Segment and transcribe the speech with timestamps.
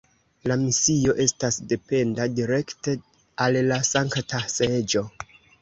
[0.51, 2.97] La misio estas dependa direkte
[3.47, 5.09] al la Sankta Seĝo.